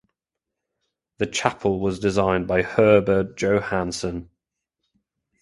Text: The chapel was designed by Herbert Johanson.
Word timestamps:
The 1.19 1.27
chapel 1.27 1.79
was 1.79 1.99
designed 1.99 2.47
by 2.47 2.63
Herbert 2.63 3.37
Johanson. 3.37 4.31